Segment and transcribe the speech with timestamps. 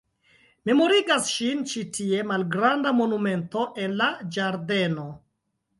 [0.69, 5.09] Memorigas ŝin ĉi tie malgranda monumento en la ĝardeno.